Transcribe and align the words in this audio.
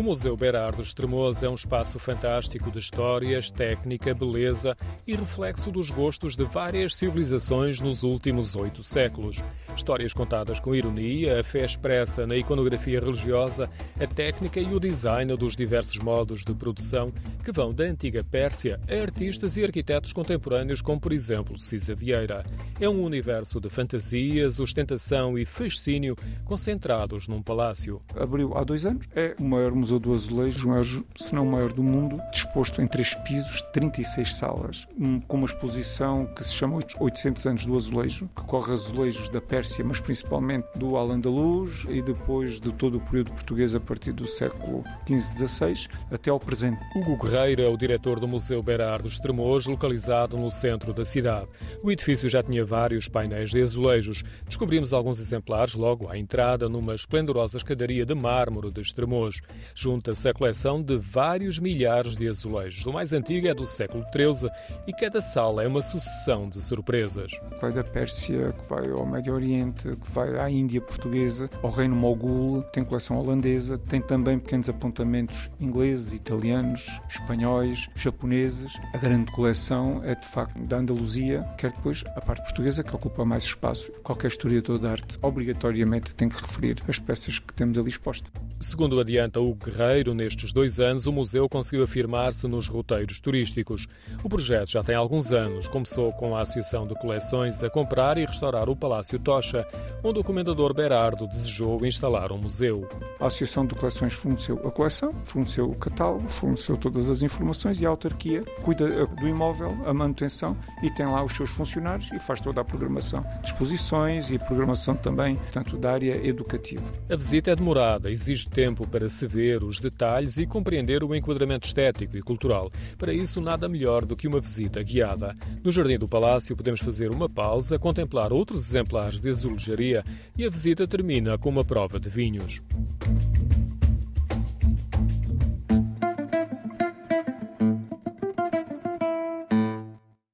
O 0.00 0.02
Museu 0.02 0.34
Berardo 0.34 0.80
Estremoz 0.80 1.42
é 1.42 1.48
um 1.50 1.54
espaço 1.54 1.98
fantástico 1.98 2.70
de 2.70 2.78
histórias, 2.78 3.50
técnica, 3.50 4.14
beleza 4.14 4.74
e 5.06 5.14
reflexo 5.14 5.70
dos 5.70 5.90
gostos 5.90 6.34
de 6.34 6.44
várias 6.44 6.96
civilizações 6.96 7.80
nos 7.80 8.02
últimos 8.02 8.56
oito 8.56 8.82
séculos. 8.82 9.44
Histórias 9.76 10.14
contadas 10.14 10.58
com 10.58 10.74
ironia, 10.74 11.38
a 11.38 11.44
fé 11.44 11.66
expressa 11.66 12.26
na 12.26 12.34
iconografia 12.34 12.98
religiosa, 12.98 13.68
a 14.00 14.06
técnica 14.06 14.58
e 14.58 14.74
o 14.74 14.80
design 14.80 15.36
dos 15.36 15.54
diversos 15.54 15.98
modos 15.98 16.44
de 16.44 16.54
produção 16.54 17.12
que 17.44 17.52
vão 17.52 17.70
da 17.70 17.84
antiga 17.84 18.24
Pérsia 18.24 18.80
a 18.88 19.02
artistas 19.02 19.58
e 19.58 19.64
arquitetos 19.64 20.14
contemporâneos, 20.14 20.80
como 20.80 20.98
por 20.98 21.12
exemplo 21.12 21.60
Cisa 21.60 21.94
Vieira. 21.94 22.42
É 22.80 22.88
um 22.88 23.04
universo 23.04 23.60
de 23.60 23.68
fantasias, 23.68 24.58
ostentação 24.58 25.36
e 25.36 25.44
fascínio 25.44 26.16
concentrados 26.46 27.28
num 27.28 27.42
palácio. 27.42 28.00
Abriu 28.16 28.56
há 28.56 28.64
dois 28.64 28.86
anos, 28.86 29.06
é 29.14 29.36
o 29.38 29.44
maior 29.44 29.72
museu 29.72 29.98
do 29.98 30.14
azulejo, 30.14 30.66
maior, 30.66 30.86
se 31.14 31.34
não 31.34 31.46
o 31.46 31.52
maior 31.52 31.74
do 31.74 31.82
mundo, 31.82 32.18
disposto 32.32 32.80
em 32.80 32.86
três 32.86 33.14
pisos, 33.16 33.60
36 33.74 34.34
salas, 34.34 34.88
com 35.28 35.36
uma 35.36 35.44
exposição 35.44 36.24
que 36.34 36.42
se 36.42 36.54
chama 36.54 36.78
800 36.98 37.46
anos 37.46 37.66
do 37.66 37.76
azulejo, 37.76 38.30
que 38.34 38.44
corre 38.44 38.72
azulejos 38.72 39.28
da 39.28 39.42
Pérsia, 39.42 39.84
mas 39.84 40.00
principalmente 40.00 40.66
do 40.76 40.96
Al-Andalus 40.96 41.84
e 41.86 42.00
depois 42.00 42.58
de 42.58 42.72
todo 42.72 42.96
o 42.96 43.00
período 43.00 43.32
português 43.32 43.74
a 43.74 43.80
partir 43.80 44.12
do 44.12 44.26
século 44.26 44.82
XV-XVI 45.06 45.86
até 46.10 46.30
ao 46.30 46.40
presente. 46.40 46.80
Hugo 46.96 47.22
Guerreiro 47.22 47.60
é 47.60 47.68
o 47.68 47.76
diretor 47.76 48.18
do 48.18 48.26
Museu 48.26 48.62
Berardo 48.62 49.06
Estremoz, 49.06 49.66
localizado 49.66 50.38
no 50.38 50.50
centro 50.50 50.94
da 50.94 51.04
cidade. 51.04 51.48
O 51.82 51.90
edifício 51.90 52.26
já 52.26 52.42
tinha 52.42 52.69
vários 52.70 53.08
painéis 53.08 53.50
de 53.50 53.60
azulejos. 53.60 54.22
Descobrimos 54.46 54.92
alguns 54.92 55.18
exemplares 55.18 55.74
logo 55.74 56.08
à 56.08 56.16
entrada 56.16 56.68
numa 56.68 56.94
esplendorosa 56.94 57.56
escadaria 57.56 58.06
de 58.06 58.14
mármore 58.14 58.70
de 58.70 58.80
Estremoz. 58.80 59.40
Junta-se 59.74 60.28
a 60.28 60.32
coleção 60.32 60.80
de 60.80 60.96
vários 60.96 61.58
milhares 61.58 62.14
de 62.16 62.28
azulejos. 62.28 62.86
O 62.86 62.92
mais 62.92 63.12
antigo 63.12 63.48
é 63.48 63.52
do 63.52 63.66
século 63.66 64.04
XIII 64.14 64.48
e 64.86 64.92
cada 64.92 65.20
sala 65.20 65.64
é 65.64 65.66
uma 65.66 65.82
sucessão 65.82 66.48
de 66.48 66.62
surpresas. 66.62 67.32
Vai 67.60 67.72
da 67.72 67.82
Pérsia, 67.82 68.52
que 68.52 68.68
vai 68.68 68.88
ao 68.88 69.04
Médio 69.04 69.34
Oriente, 69.34 69.82
que 69.82 70.12
vai 70.12 70.38
à 70.38 70.48
Índia 70.48 70.80
portuguesa, 70.80 71.50
ao 71.64 71.70
Reino 71.70 71.96
Mogul, 71.96 72.62
tem 72.72 72.84
coleção 72.84 73.18
holandesa, 73.18 73.78
tem 73.78 74.00
também 74.00 74.38
pequenos 74.38 74.68
apontamentos 74.68 75.50
ingleses, 75.58 76.12
italianos, 76.12 77.00
espanhóis, 77.08 77.88
japoneses. 77.96 78.72
A 78.94 78.98
grande 78.98 79.32
coleção 79.32 80.00
é 80.04 80.14
de 80.14 80.26
facto 80.28 80.62
da 80.62 80.76
Andaluzia, 80.76 81.44
quer 81.58 81.72
depois 81.72 82.04
a 82.14 82.20
parte 82.20 82.42
portuguesa, 82.44 82.59
que 82.84 82.94
ocupa 82.94 83.24
mais 83.24 83.44
espaço. 83.44 83.90
Qualquer 84.02 84.28
historiador 84.28 84.78
de 84.78 84.86
arte 84.86 85.18
obrigatoriamente 85.22 86.14
tem 86.14 86.28
que 86.28 86.40
referir 86.40 86.76
as 86.86 86.98
peças 86.98 87.38
que 87.38 87.52
temos 87.54 87.78
ali 87.78 87.88
expostas. 87.88 88.30
Segundo 88.60 89.00
adianta 89.00 89.40
o 89.40 89.54
Guerreiro, 89.54 90.12
nestes 90.12 90.52
dois 90.52 90.78
anos 90.78 91.06
o 91.06 91.12
museu 91.12 91.48
conseguiu 91.48 91.84
afirmar-se 91.84 92.46
nos 92.46 92.68
roteiros 92.68 93.18
turísticos. 93.18 93.86
O 94.22 94.28
projeto 94.28 94.70
já 94.70 94.82
tem 94.82 94.94
alguns 94.94 95.32
anos. 95.32 95.68
Começou 95.68 96.12
com 96.12 96.36
a 96.36 96.42
Associação 96.42 96.86
de 96.86 96.94
Coleções 96.96 97.64
a 97.64 97.70
comprar 97.70 98.18
e 98.18 98.26
restaurar 98.26 98.68
o 98.68 98.76
Palácio 98.76 99.18
Tocha, 99.18 99.66
onde 100.04 100.20
o 100.20 100.24
comendador 100.24 100.74
Berardo 100.74 101.26
desejou 101.26 101.86
instalar 101.86 102.32
um 102.32 102.38
museu. 102.38 102.86
A 103.18 103.28
Associação 103.28 103.64
de 103.64 103.74
Coleções 103.74 104.12
forneceu 104.12 104.60
a 104.66 104.70
coleção, 104.70 105.14
forneceu 105.24 105.70
o 105.70 105.74
catálogo, 105.74 106.28
forneceu 106.28 106.76
todas 106.76 107.08
as 107.08 107.22
informações 107.22 107.80
e 107.80 107.86
a 107.86 107.88
autarquia 107.88 108.44
cuida 108.62 109.06
do 109.06 109.28
imóvel, 109.28 109.76
a 109.86 109.94
manutenção 109.94 110.56
e 110.82 110.90
tem 110.90 111.06
lá 111.06 111.22
os 111.22 111.34
seus 111.34 111.50
funcionários 111.50 112.10
e 112.12 112.18
faz 112.18 112.40
toda 112.40 112.49
a 112.58 112.64
programação 112.64 113.24
de 113.42 113.48
exposições 113.48 114.30
e 114.30 114.38
programação 114.38 114.94
também, 114.94 115.36
portanto, 115.36 115.76
da 115.76 115.92
área 115.92 116.26
educativa. 116.26 116.84
A 117.08 117.16
visita 117.16 117.50
é 117.50 117.56
demorada, 117.56 118.10
exige 118.10 118.48
tempo 118.48 118.86
para 118.86 119.08
se 119.08 119.26
ver 119.26 119.62
os 119.62 119.78
detalhes 119.78 120.38
e 120.38 120.46
compreender 120.46 121.04
o 121.04 121.14
enquadramento 121.14 121.66
estético 121.66 122.16
e 122.16 122.22
cultural. 122.22 122.70
Para 122.98 123.12
isso, 123.12 123.40
nada 123.40 123.68
melhor 123.68 124.04
do 124.04 124.16
que 124.16 124.26
uma 124.26 124.40
visita 124.40 124.82
guiada. 124.82 125.36
No 125.62 125.70
Jardim 125.70 125.98
do 125.98 126.08
Palácio, 126.08 126.56
podemos 126.56 126.80
fazer 126.80 127.10
uma 127.10 127.28
pausa, 127.28 127.78
contemplar 127.78 128.32
outros 128.32 128.68
exemplares 128.68 129.20
de 129.20 129.28
azulejaria 129.28 130.02
e 130.36 130.44
a 130.44 130.50
visita 130.50 130.86
termina 130.86 131.38
com 131.38 131.48
uma 131.48 131.64
prova 131.64 132.00
de 132.00 132.08
vinhos. 132.08 132.60